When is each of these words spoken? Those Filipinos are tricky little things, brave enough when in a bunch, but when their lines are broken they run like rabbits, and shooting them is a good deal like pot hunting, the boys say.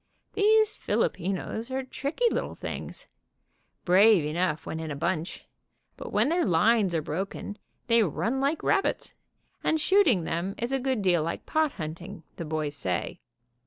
Those 0.33 0.77
Filipinos 0.77 1.69
are 1.69 1.83
tricky 1.83 2.25
little 2.31 2.55
things, 2.55 3.07
brave 3.85 4.25
enough 4.25 4.65
when 4.65 4.79
in 4.79 4.89
a 4.89 4.95
bunch, 4.95 5.47
but 5.95 6.11
when 6.11 6.27
their 6.29 6.43
lines 6.43 6.95
are 6.95 7.03
broken 7.03 7.59
they 7.85 8.01
run 8.01 8.39
like 8.41 8.63
rabbits, 8.63 9.13
and 9.63 9.79
shooting 9.79 10.23
them 10.23 10.55
is 10.57 10.71
a 10.71 10.79
good 10.79 11.03
deal 11.03 11.21
like 11.21 11.45
pot 11.45 11.73
hunting, 11.73 12.23
the 12.37 12.45
boys 12.45 12.75
say. 12.75 13.19